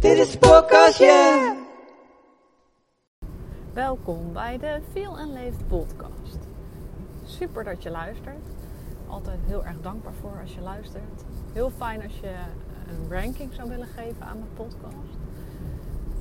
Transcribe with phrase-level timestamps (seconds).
[0.00, 0.98] Dit is podcast.
[3.72, 6.38] Welkom bij de Feel en Leef podcast.
[7.24, 8.55] Super dat je luistert.
[9.08, 11.24] Altijd heel erg dankbaar voor als je luistert.
[11.52, 12.34] Heel fijn als je
[12.88, 15.18] een ranking zou willen geven aan mijn podcast.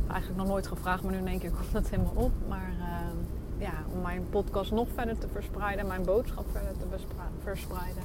[0.08, 2.32] Eigenlijk nog nooit gevraagd, maar nu in één keer komt dat helemaal op.
[2.48, 2.96] Maar uh,
[3.58, 6.86] ja, om mijn podcast nog verder te verspreiden, mijn boodschap verder te
[7.44, 8.04] verspreiden,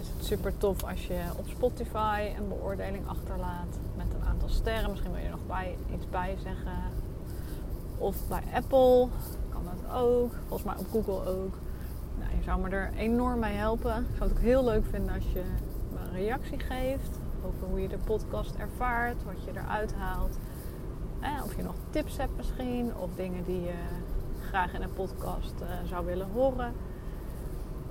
[0.00, 4.90] is het super tof als je op Spotify een beoordeling achterlaat met een aantal sterren.
[4.90, 6.82] Misschien wil je nog bij, iets bij zeggen.
[7.98, 9.08] Of bij Apple
[9.48, 10.32] kan dat ook.
[10.46, 11.54] Volgens mij op Google ook.
[12.18, 14.06] Nou, je zou me er enorm mee helpen.
[14.10, 15.42] Ik zou het ook heel leuk vinden als je
[15.92, 20.38] me een reactie geeft over hoe je de podcast ervaart, wat je eruit haalt.
[21.44, 23.74] of je nog tips hebt misschien, of dingen die je
[24.40, 26.72] graag in een podcast eh, zou willen horen.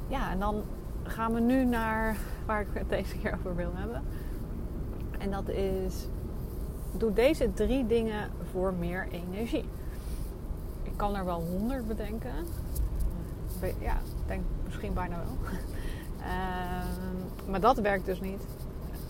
[0.07, 0.63] Ja, en dan
[1.03, 4.03] gaan we nu naar waar ik het deze keer over wil hebben.
[5.19, 6.07] En dat is,
[6.97, 9.65] doe deze drie dingen voor meer energie.
[10.83, 12.31] Ik kan er wel honderd bedenken.
[13.79, 15.37] Ja, denk misschien bijna wel.
[16.23, 18.45] Ehm, maar dat werkt dus niet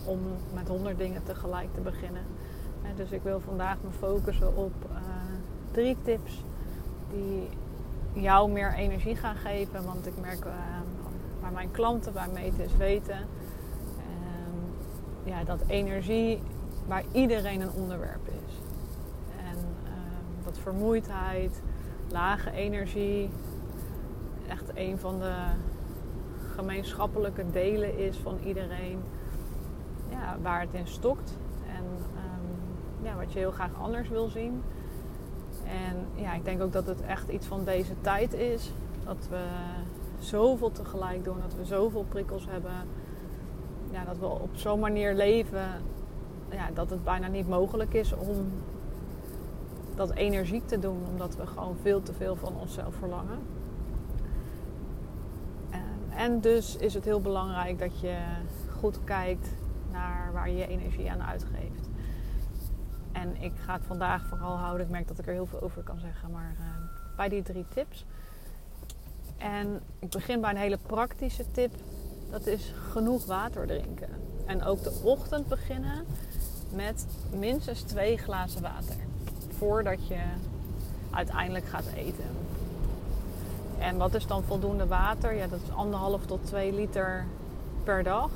[0.04, 0.20] om
[0.54, 2.22] met honderd dingen tegelijk te beginnen.
[2.96, 4.96] dus ik wil vandaag me focussen op uh,
[5.70, 6.44] drie tips
[7.10, 7.48] die
[8.12, 9.84] jou meer energie gaan geven.
[9.84, 10.52] Want ik merk uh,
[11.40, 13.18] bij mijn klanten, bij meters weten,
[13.98, 16.42] uh, ja, dat energie
[16.88, 18.54] bij iedereen een onderwerp is.
[19.36, 21.62] En ehm, dat vermoeidheid,
[22.08, 23.30] lage energie,
[24.48, 25.34] echt een van de
[26.54, 29.02] gemeenschappelijke delen is van iedereen
[30.10, 31.36] ja, waar het in stokt.
[31.68, 34.62] En um, ja, wat je heel graag anders wil zien.
[35.64, 38.72] En ja, ik denk ook dat het echt iets van deze tijd is.
[39.04, 39.44] Dat we
[40.18, 42.72] zoveel tegelijk doen, dat we zoveel prikkels hebben.
[43.90, 45.68] Ja, dat we op zo'n manier leven
[46.50, 48.52] ja, dat het bijna niet mogelijk is om
[49.94, 51.02] dat energiek te doen.
[51.10, 53.38] Omdat we gewoon veel te veel van onszelf verlangen.
[56.16, 58.16] En dus is het heel belangrijk dat je
[58.80, 59.48] goed kijkt
[59.92, 61.88] naar waar je je energie aan uitgeeft.
[63.12, 64.86] En ik ga het vandaag vooral houden.
[64.86, 66.66] Ik merk dat ik er heel veel over kan zeggen, maar uh,
[67.16, 68.04] bij die drie tips.
[69.36, 71.74] En ik begin bij een hele praktische tip.
[72.30, 74.08] Dat is genoeg water drinken.
[74.46, 76.04] En ook de ochtend beginnen
[76.72, 78.96] met minstens twee glazen water.
[79.48, 80.20] Voordat je
[81.10, 82.24] uiteindelijk gaat eten.
[83.84, 85.34] En wat is dan voldoende water?
[85.34, 87.24] Ja, dat is anderhalf tot twee liter
[87.82, 88.30] per dag.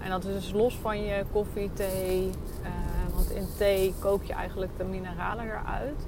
[0.00, 2.30] En dat is dus los van je koffie, thee.
[2.62, 6.06] Uh, want in thee kook je eigenlijk de mineralen eruit.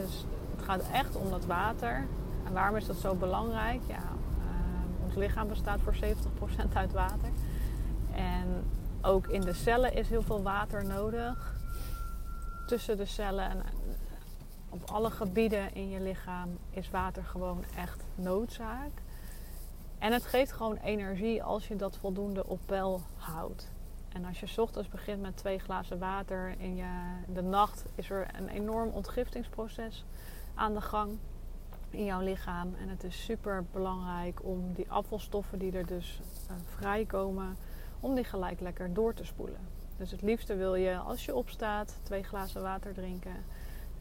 [0.00, 0.24] Dus
[0.56, 2.06] het gaat echt om dat water.
[2.46, 3.80] En waarom is dat zo belangrijk?
[3.86, 7.30] Ja, uh, ons lichaam bestaat voor 70% uit water.
[8.14, 8.64] En
[9.02, 11.54] ook in de cellen is heel veel water nodig.
[12.66, 13.62] Tussen de cellen en
[14.68, 18.90] op alle gebieden in je lichaam is water gewoon echt noodzaak.
[19.98, 23.70] En het geeft gewoon energie als je dat voldoende op peil houdt.
[24.08, 26.88] En als je ochtends begint met twee glazen water in je,
[27.32, 30.04] de nacht is er een enorm ontgiftingsproces
[30.54, 31.18] aan de gang
[31.90, 32.74] in jouw lichaam.
[32.80, 37.56] En het is super belangrijk om die afvalstoffen die er dus uh, vrijkomen,
[38.00, 39.60] om die gelijk lekker door te spoelen.
[39.96, 43.44] Dus het liefste wil je als je opstaat twee glazen water drinken.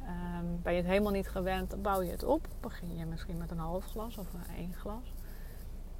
[0.07, 2.47] Um, ben je het helemaal niet gewend, dan bouw je het op.
[2.61, 4.27] Begin je misschien met een half glas of
[4.57, 5.13] één glas.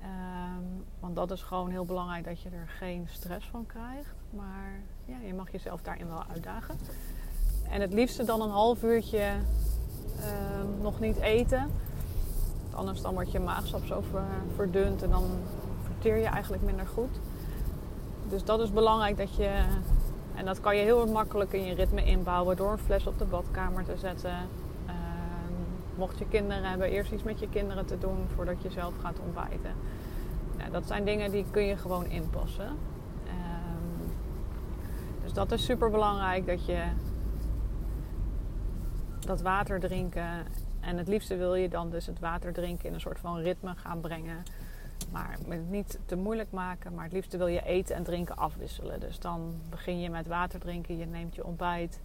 [0.02, 4.14] Um, want dat is gewoon heel belangrijk dat je er geen stress van krijgt.
[4.30, 6.78] Maar ja, je mag jezelf daarin wel uitdagen.
[7.70, 9.32] En het liefste dan een half uurtje
[10.62, 11.72] um, nog niet eten.
[12.74, 14.04] Anders dan wordt je maagsap zo
[14.56, 15.24] verdund en dan
[15.84, 17.20] verteer je eigenlijk minder goed.
[18.30, 19.66] Dus dat is belangrijk dat je
[20.36, 23.26] en dat kan je heel makkelijk in je ritme inbouwen door een fles op de
[23.26, 24.36] badkamer te zetten.
[24.88, 24.94] Uh,
[25.96, 29.20] mocht je kinderen hebben, eerst iets met je kinderen te doen voordat je zelf gaat
[29.20, 29.74] ontbijten.
[30.58, 32.78] Nou, dat zijn dingen die kun je gewoon inpassen.
[33.26, 33.32] Uh,
[35.24, 36.84] dus dat is super belangrijk dat je
[39.20, 40.46] dat water drinken.
[40.80, 43.74] En het liefste wil je dan dus het water drinken in een soort van ritme
[43.76, 44.44] gaan brengen.
[45.12, 45.38] Maar
[45.70, 46.94] niet te moeilijk maken.
[46.94, 49.00] Maar het liefste wil je eten en drinken afwisselen.
[49.00, 50.98] Dus dan begin je met water drinken.
[50.98, 52.00] Je neemt je ontbijt.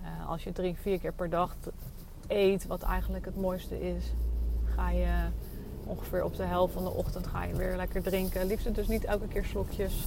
[0.00, 1.56] Uh, als je drie, vier keer per dag
[2.26, 4.12] eet, wat eigenlijk het mooiste is,
[4.64, 5.28] ga je
[5.84, 8.46] ongeveer op de helft van de ochtend ga je weer lekker drinken.
[8.46, 10.04] Liefst dus niet elke keer slokjes.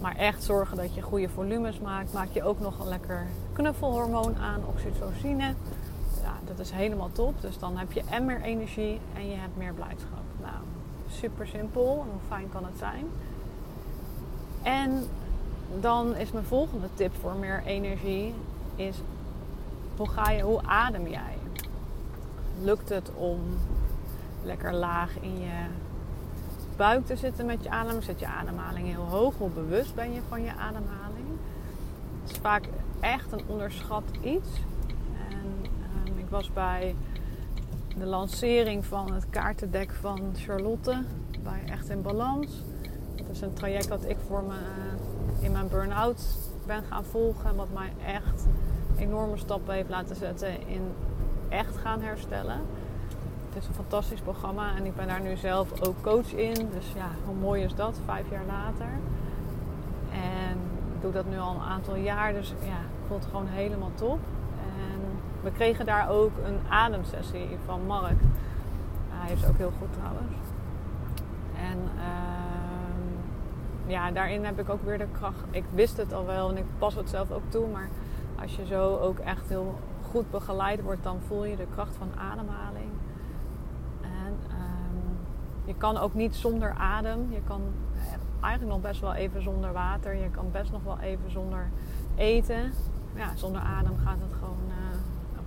[0.00, 2.12] Maar echt zorgen dat je goede volumes maakt.
[2.12, 5.54] Maak je ook nog een lekker knuffelhormoon aan, oxytocine.
[6.22, 7.40] Ja, dat is helemaal top.
[7.40, 10.21] Dus dan heb je en meer energie en je hebt meer blijdschap.
[11.18, 12.06] Super simpel.
[12.10, 13.06] Hoe fijn kan het zijn?
[14.62, 15.06] En
[15.80, 18.34] dan is mijn volgende tip voor meer energie
[18.76, 18.96] is
[19.96, 21.36] hoe ga je, hoe adem jij?
[22.60, 23.40] Lukt het om
[24.42, 25.66] lekker laag in je
[26.76, 28.02] buik te zitten met je adem?
[28.02, 29.34] Zet je ademhaling heel hoog?
[29.38, 31.26] Hoe bewust ben je van je ademhaling?
[32.22, 32.68] Het is vaak
[33.00, 34.48] echt een onderschat iets.
[35.28, 35.70] En
[36.04, 36.94] ehm, ik was bij
[37.98, 41.02] de lancering van het kaartendek van Charlotte
[41.42, 42.62] bij Echt in Balans.
[43.16, 46.22] Dat is een traject dat ik voor me eh, in mijn burn-out
[46.66, 47.56] ben gaan volgen.
[47.56, 48.46] Wat mij echt
[48.98, 50.82] enorme stappen heeft laten zetten in
[51.48, 52.60] echt gaan herstellen.
[53.48, 56.54] Het is een fantastisch programma en ik ben daar nu zelf ook coach in.
[56.54, 58.98] Dus ja, hoe mooi is dat, vijf jaar later.
[60.12, 60.58] En
[60.94, 63.90] ik doe dat nu al een aantal jaar, dus ja, ik voel het gewoon helemaal
[63.94, 64.18] top.
[65.42, 68.20] We kregen daar ook een ademsessie van Mark.
[69.08, 70.36] Hij is ook heel goed trouwens.
[71.56, 75.44] En uh, ja, daarin heb ik ook weer de kracht.
[75.50, 77.88] Ik wist het al wel en ik pas het zelf ook toe, maar
[78.42, 79.78] als je zo ook echt heel
[80.10, 82.90] goed begeleid wordt, dan voel je de kracht van ademhaling.
[84.00, 85.16] En um,
[85.64, 87.26] je kan ook niet zonder adem.
[87.30, 87.60] Je kan
[88.40, 90.14] eigenlijk nog best wel even zonder water.
[90.14, 91.70] Je kan best nog wel even zonder
[92.14, 92.72] eten.
[93.14, 94.81] Ja, zonder adem gaat het gewoon een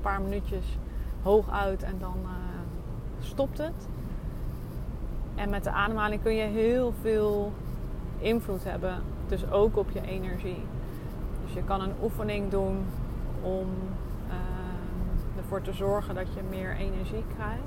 [0.05, 0.77] paar minuutjes
[1.23, 2.29] hoog uit en dan uh,
[3.19, 3.87] stopt het.
[5.35, 7.53] En met de ademhaling kun je heel veel
[8.17, 8.95] invloed hebben.
[9.27, 10.63] Dus ook op je energie.
[11.43, 12.85] Dus je kan een oefening doen
[13.41, 13.67] om
[14.27, 17.61] uh, ervoor te zorgen dat je meer energie krijgt.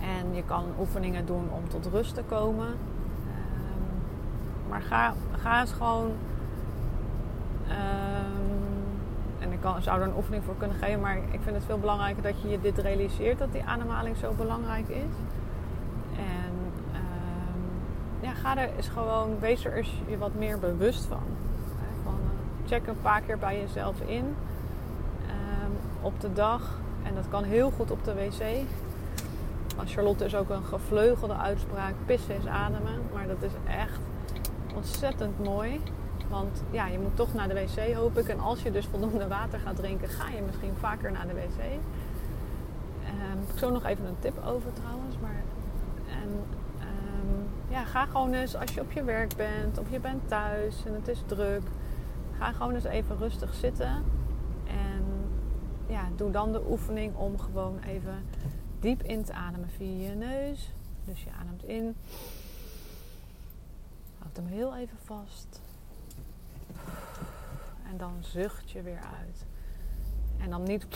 [0.00, 2.66] En je kan oefeningen doen om tot rust te komen.
[2.66, 2.78] Um,
[4.68, 6.10] maar ga, ga eens gewoon.
[7.66, 8.11] Ik
[9.62, 12.42] kan, zou er een oefening voor kunnen geven, maar ik vind het veel belangrijker dat
[12.42, 15.14] je je dit realiseert dat die ademhaling zo belangrijk is.
[16.16, 16.52] En
[16.94, 17.62] um,
[18.20, 21.22] ja, ga er eens gewoon, wees er eens je wat meer bewust van
[22.72, 26.78] check een paar keer bij jezelf in um, op de dag.
[27.02, 28.66] En dat kan heel goed op de wc.
[29.84, 33.00] Charlotte is ook een gevleugelde uitspraak: pissen is ademen.
[33.12, 34.00] Maar dat is echt
[34.74, 35.80] ontzettend mooi.
[36.32, 38.28] Want ja, je moet toch naar de wc, hoop ik.
[38.28, 41.62] En als je dus voldoende water gaat drinken, ga je misschien vaker naar de wc.
[43.04, 45.16] Um, ik zo nog even een tip over trouwens.
[45.20, 45.42] Maar,
[46.06, 46.28] en,
[46.78, 50.84] um, ja, ga gewoon eens als je op je werk bent of je bent thuis
[50.86, 51.62] en het is druk
[52.38, 54.04] Ga gewoon eens even rustig zitten.
[54.66, 55.04] En
[55.86, 58.24] ja, doe dan de oefening om gewoon even
[58.80, 60.70] diep in te ademen via je neus.
[61.04, 61.96] Dus je ademt in.
[64.18, 65.60] Houd hem heel even vast.
[67.90, 69.46] En dan zucht je weer uit.
[70.38, 70.86] En dan niet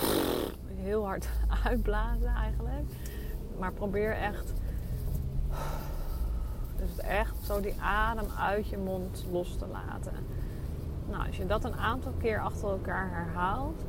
[0.74, 1.28] heel hard
[1.64, 2.86] uitblazen eigenlijk.
[3.58, 4.52] Maar probeer echt.
[6.76, 10.12] Dus echt zo die adem uit je mond los te laten.
[11.10, 13.84] Nou, als je dat een aantal keer achter elkaar herhaalt.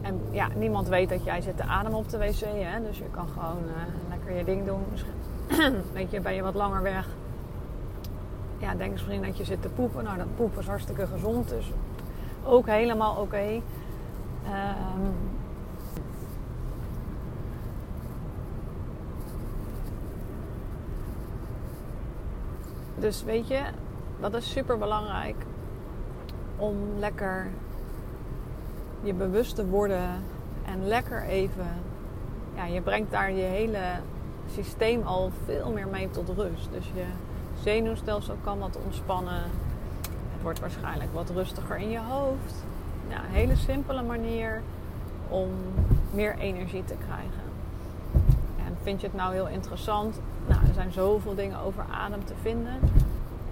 [0.00, 2.40] En ja, niemand weet dat jij zit te ademen op de wc.
[2.40, 2.82] Hè?
[2.82, 4.84] Dus je kan gewoon uh, lekker je ding doen.
[5.92, 7.08] weet je, ben je wat langer weg.
[8.60, 10.04] Ja, denk misschien dat je zit te poepen.
[10.04, 11.48] Nou, dat poepen is hartstikke gezond.
[11.48, 11.70] Dus
[12.44, 13.60] ook helemaal oké.
[14.44, 15.14] Um,
[22.98, 23.60] dus weet je,
[24.20, 25.36] dat is super belangrijk
[26.56, 27.46] om lekker
[29.02, 30.22] je bewust te worden
[30.64, 31.68] en lekker even.
[32.54, 33.80] Ja, je brengt daar je hele
[34.54, 36.68] systeem al veel meer mee tot rust.
[36.72, 37.04] Dus je
[37.62, 39.42] zenuwstelsel kan wat ontspannen.
[40.32, 42.64] Het wordt waarschijnlijk wat rustiger in je hoofd.
[43.08, 44.62] Ja, een hele simpele manier
[45.28, 45.48] om
[46.10, 47.42] meer energie te krijgen.
[48.66, 50.20] En vind je het nou heel interessant?
[50.46, 52.78] Nou, er zijn zoveel dingen over adem te vinden.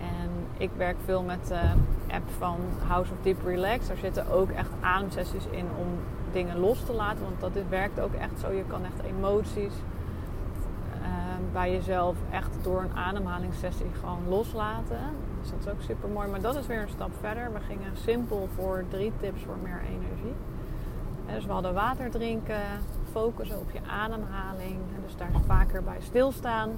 [0.01, 1.61] En ik werk veel met de
[2.07, 3.87] app van House of Deep Relax.
[3.87, 5.87] Daar zitten ook echt ademsessies in om
[6.33, 7.23] dingen los te laten.
[7.23, 8.51] Want dat werkt ook echt zo.
[8.51, 9.73] Je kan echt emoties
[11.53, 15.01] bij jezelf echt door een ademhalingssessie gewoon loslaten.
[15.41, 16.29] Dus dat is ook super mooi.
[16.29, 17.53] Maar dat is weer een stap verder.
[17.53, 20.35] We gingen simpel voor drie tips voor meer energie.
[21.35, 22.63] dus we hadden water drinken,
[23.13, 24.79] focussen op je ademhaling.
[25.05, 26.71] Dus daar vaker bij stilstaan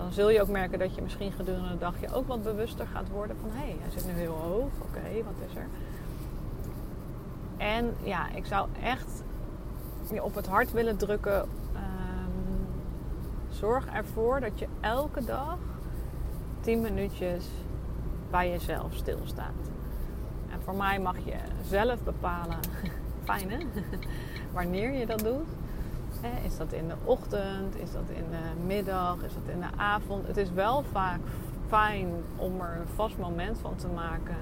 [0.00, 2.86] dan zul je ook merken dat je misschien gedurende de dag je ook wat bewuster
[2.86, 4.70] gaat worden van hé, hey, hij zit nu heel hoog.
[4.78, 5.66] Oké, wat is er?
[7.56, 9.22] En ja, ik zou echt
[10.12, 11.48] je op het hart willen drukken.
[13.60, 15.70] Zorg ervoor dat je elke dag 10%
[16.60, 17.44] 10 minuutjes
[18.30, 19.70] bij jezelf stilstaat.
[20.50, 22.58] En voor mij mag je zelf bepalen,
[23.24, 23.58] fijn hè,
[24.52, 25.48] wanneer je dat doet.
[26.44, 27.76] Is dat in de ochtend?
[27.76, 29.16] Is dat in de middag?
[29.22, 30.26] Is dat in de avond?
[30.26, 31.20] Het is wel vaak
[31.68, 34.36] fijn om er een vast moment van te maken.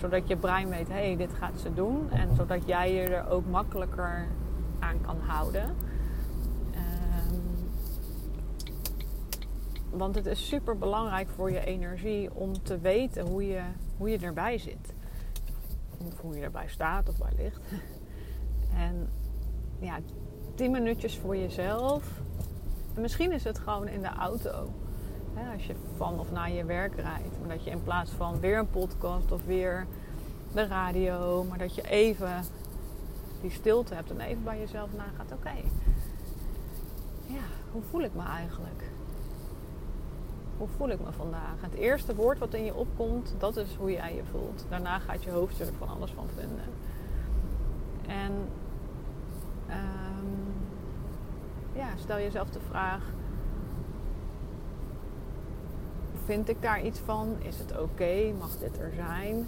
[0.00, 2.10] Zodat je brein weet, hé, hey, dit gaat ze doen.
[2.10, 4.26] En zodat jij je er ook makkelijker
[4.78, 5.76] aan kan houden.
[9.92, 13.62] Want het is super belangrijk voor je energie om te weten hoe je,
[13.96, 14.94] hoe je erbij zit.
[16.06, 17.60] Of hoe je erbij staat of bij ligt.
[18.74, 19.08] En
[19.78, 19.98] ja,
[20.54, 22.20] 10 minuutjes voor jezelf.
[22.96, 24.70] misschien is het gewoon in de auto.
[25.54, 27.38] als je van of naar je werk rijdt.
[27.40, 29.86] Maar dat je in plaats van weer een podcast of weer
[30.52, 31.44] de radio.
[31.44, 32.44] Maar dat je even
[33.40, 35.32] die stilte hebt en even bij jezelf nagaat.
[35.32, 35.54] Oké,
[37.26, 38.91] ja, hoe voel ik me eigenlijk?
[40.62, 41.60] Hoe voel ik me vandaag?
[41.60, 44.64] Het eerste woord wat in je opkomt, dat is hoe jij je voelt.
[44.68, 46.64] Daarna gaat je hoofd er van alles van vinden.
[48.06, 48.32] En
[49.68, 50.54] um,
[51.72, 53.02] ja, stel jezelf de vraag:
[56.24, 57.36] vind ik daar iets van?
[57.38, 58.32] Is het oké?
[58.38, 59.46] Mag dit er zijn?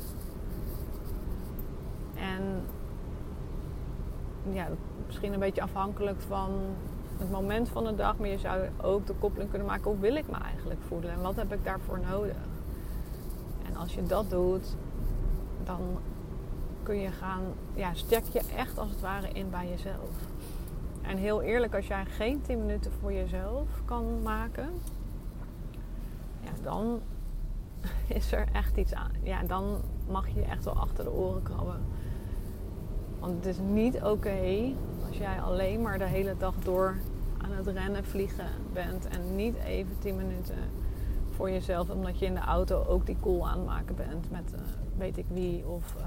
[2.14, 2.62] En
[4.52, 4.68] ja,
[5.06, 6.50] misschien een beetje afhankelijk van
[7.18, 10.16] het moment van de dag, maar je zou ook de koppeling kunnen maken: hoe wil
[10.16, 12.37] ik me eigenlijk voelen en wat heb ik daarvoor nodig?
[13.66, 14.76] En als je dat doet,
[15.64, 15.80] dan
[16.83, 17.42] kun je gaan,
[17.75, 20.11] ja, stek je echt als het ware in bij jezelf.
[21.02, 24.68] En heel eerlijk, als jij geen 10 minuten voor jezelf kan maken,
[26.40, 27.00] ja, dan
[28.18, 29.11] is er echt iets aan.
[29.23, 31.80] Ja, dan mag je echt wel achter de oren krabben.
[33.18, 34.73] Want het is niet oké
[35.14, 36.97] als jij alleen maar de hele dag door
[37.38, 40.56] aan het rennen, vliegen bent en niet even 10 minuten
[41.30, 44.52] voor jezelf, omdat je in de auto ook die cool aan het maken bent met
[44.54, 44.61] uh,
[44.97, 46.04] weet ik wie of uh,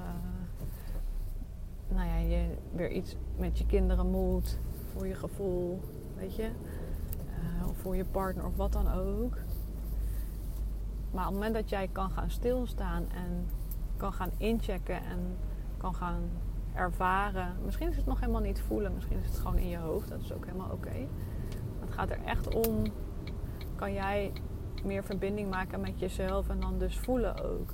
[1.88, 4.60] nou ja, je weer iets met je kinderen moet
[4.94, 5.80] voor je gevoel,
[6.16, 6.50] weet je,
[7.64, 9.38] uh, of voor je partner of wat dan ook.
[11.12, 13.46] Maar op het moment dat jij kan gaan stilstaan en
[13.98, 15.38] kan gaan inchecken en
[15.78, 16.30] kan gaan
[16.78, 17.56] ervaren.
[17.64, 20.10] Misschien is het nog helemaal niet voelen, misschien is het gewoon in je hoofd.
[20.10, 21.08] Dat is ook helemaal oké.
[21.80, 22.84] Het gaat er echt om,
[23.76, 24.32] kan jij
[24.84, 27.74] meer verbinding maken met jezelf en dan dus voelen ook.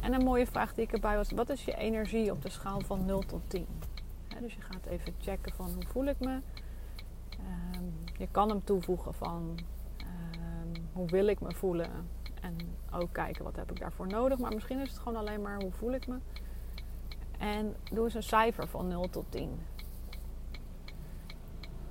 [0.00, 2.80] En een mooie vraag die ik erbij was, wat is je energie op de schaal
[2.80, 3.66] van 0 tot 10?
[4.40, 6.40] dus je gaat even checken van hoe voel ik me.
[7.30, 7.84] Ehm,
[8.18, 9.58] je kan hem toevoegen van
[9.96, 11.90] ehm, hoe wil ik me voelen.
[12.40, 12.56] En
[12.92, 14.38] ook kijken wat heb ik daarvoor nodig.
[14.38, 16.18] Maar misschien is het gewoon alleen maar hoe voel ik me.
[17.38, 19.60] En doe eens een cijfer van 0 tot 10.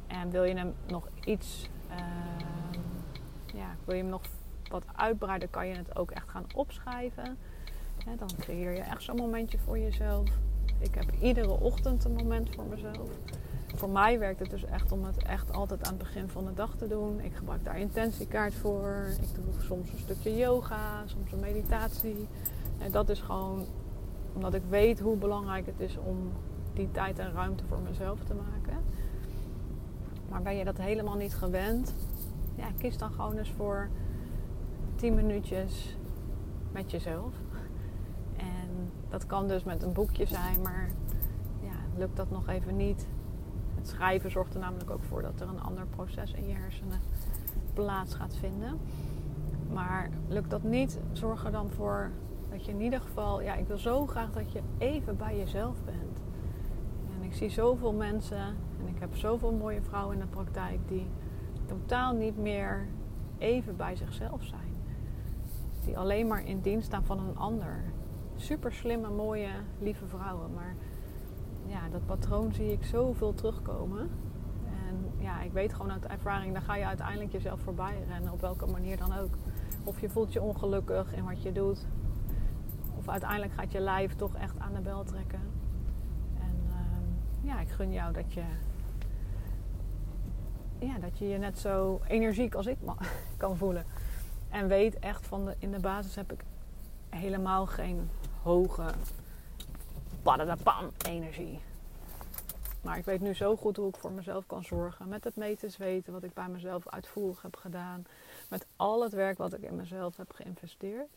[0.07, 1.95] En wil je hem nog iets, uh,
[3.53, 4.21] ja, wil je hem nog
[4.69, 7.37] wat uitbreiden, kan je het ook echt gaan opschrijven.
[8.17, 10.29] dan creëer je echt zo'n momentje voor jezelf.
[10.79, 13.09] Ik heb iedere ochtend een moment voor mezelf.
[13.75, 16.53] Voor mij werkt het dus echt om het echt altijd aan het begin van de
[16.53, 17.19] dag te doen.
[17.19, 19.07] Ik gebruik daar intentiekaart voor.
[19.21, 22.27] Ik doe soms een stukje yoga, soms een meditatie.
[22.77, 23.65] En dat is gewoon
[24.37, 26.31] omdat ik weet hoe belangrijk het is om
[26.73, 28.83] die tijd en ruimte voor mezelf te maken.
[30.29, 31.93] Maar ben je dat helemaal niet gewend?
[32.55, 33.89] Ja, kies dan gewoon eens voor
[34.95, 35.97] 10 minuutjes
[36.71, 37.33] met jezelf.
[38.37, 40.89] En dat kan dus met een boekje zijn, maar
[41.61, 43.07] ja, lukt dat nog even niet.
[43.75, 46.99] Het schrijven zorgt er namelijk ook voor dat er een ander proces in je hersenen
[47.73, 48.79] plaats gaat vinden.
[49.73, 52.11] Maar lukt dat niet, zorg er dan voor
[52.49, 55.75] dat je in ieder geval, ja, ik wil zo graag dat je even bij jezelf
[55.85, 56.19] bent.
[57.15, 61.07] En ik zie zoveel mensen en ik heb zoveel mooie vrouwen in de praktijk die
[61.65, 62.87] totaal niet meer
[63.37, 64.75] even bij zichzelf zijn.
[65.85, 67.83] Die alleen maar in dienst staan van een ander.
[68.35, 69.49] Super slimme, mooie,
[69.79, 70.53] lieve vrouwen.
[70.53, 70.75] Maar
[71.65, 74.09] ja, dat patroon zie ik zoveel terugkomen.
[74.87, 78.41] En ja, ik weet gewoon uit ervaring, dan ga je uiteindelijk jezelf voorbij rennen, op
[78.41, 79.29] welke manier dan ook.
[79.83, 81.85] Of je voelt je ongelukkig in wat je doet
[83.09, 85.41] uiteindelijk gaat je lijf toch echt aan de bel trekken.
[86.39, 88.43] En ehm, ja, ik gun jou dat je,
[90.79, 92.77] ja, dat je je net zo energiek als ik
[93.37, 93.85] kan voelen.
[94.49, 96.43] En weet echt van de, in de basis heb ik
[97.09, 98.09] helemaal geen
[98.41, 98.85] hoge
[100.21, 101.59] padadapam energie.
[102.81, 105.07] Maar ik weet nu zo goed hoe ik voor mezelf kan zorgen.
[105.07, 108.05] Met het meten weten wat ik bij mezelf uitvoerig heb gedaan.
[108.49, 111.09] Met al het werk wat ik in mezelf heb geïnvesteerd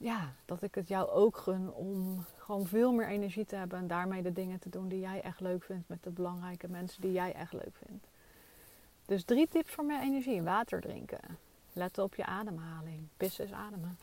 [0.00, 3.86] ja, dat ik het jou ook gun om gewoon veel meer energie te hebben en
[3.86, 7.12] daarmee de dingen te doen die jij echt leuk vindt met de belangrijke mensen die
[7.12, 8.06] jij echt leuk vindt.
[9.04, 10.42] Dus drie tips voor meer energie.
[10.42, 11.38] Water drinken.
[11.72, 13.08] Let op je ademhaling.
[13.16, 13.98] Pissen is ademen.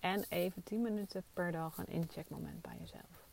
[0.00, 3.26] En even 10 minuten per dag een incheckmoment bij jezelf.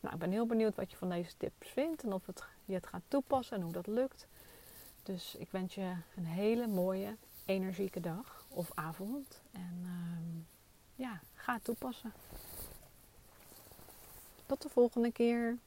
[0.00, 2.74] Nou, ik ben heel benieuwd wat je van deze tips vindt en of het, je
[2.74, 4.26] het gaat toepassen en hoe dat lukt.
[5.02, 9.42] Dus ik wens je een hele mooie, energieke dag of avond.
[9.52, 10.29] En ehm,
[11.00, 12.12] ja, ga toepassen.
[14.46, 15.58] Tot de volgende keer.